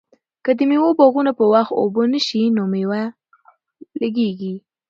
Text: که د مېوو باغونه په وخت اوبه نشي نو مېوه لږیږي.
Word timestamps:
که 0.45 0.51
د 0.57 0.59
مېوو 0.69 0.97
باغونه 0.99 1.31
په 1.39 1.43
وخت 1.53 1.71
اوبه 1.81 2.03
نشي 2.13 2.41
نو 2.55 2.63
مېوه 2.73 3.03
لږیږي. 4.01 4.55